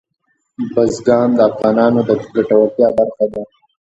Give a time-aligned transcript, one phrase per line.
[0.73, 3.41] بزګان د افغانانو د ګټورتیا برخه ده.